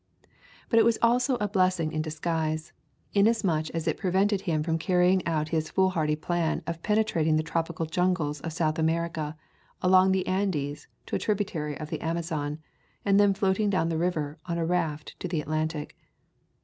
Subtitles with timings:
[0.67, 2.73] But it was also a blessing in disguise,
[3.13, 7.85] inasmuch as it prevented him from carrying out his foolhardy plan of penetrating the tropical
[7.85, 9.37] jungles of South America
[9.79, 12.57] along the Andes to a tributary of the Amazon,
[13.05, 15.95] and then floating down the river on a raft to the Atlantic.